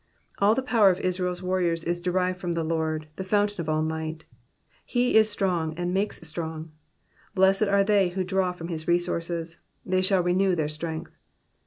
All 0.39 0.55
the 0.55 0.63
power 0.63 0.89
of 0.89 0.99
Israel's 0.99 1.43
warriors 1.43 1.83
is 1.83 2.01
derived 2.01 2.39
from 2.39 2.53
the 2.53 2.63
Lord, 2.63 3.05
the 3.17 3.23
fountain 3.23 3.61
of 3.61 3.69
all 3.69 3.83
might. 3.83 4.23
He 4.83 5.15
is 5.15 5.29
strong, 5.29 5.75
and 5.77 5.93
makes 5.93 6.27
strong: 6.27 6.71
blessed 7.35 7.67
are 7.67 7.83
they 7.83 8.09
who 8.09 8.23
draw 8.23 8.51
from 8.51 8.69
his 8.69 8.87
resources, 8.87 9.59
thej 9.87 10.03
shall 10.03 10.23
renew 10.23 10.55
their 10.55 10.69
strength. 10.69 11.11